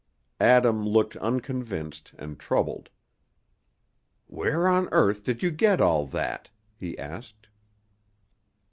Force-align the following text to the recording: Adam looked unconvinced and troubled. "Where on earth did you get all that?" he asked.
Adam 0.39 0.83
looked 0.83 1.15
unconvinced 1.17 2.13
and 2.17 2.39
troubled. 2.39 2.89
"Where 4.25 4.67
on 4.67 4.89
earth 4.91 5.21
did 5.23 5.43
you 5.43 5.51
get 5.51 5.79
all 5.79 6.07
that?" 6.07 6.49
he 6.75 6.97
asked. 6.97 7.49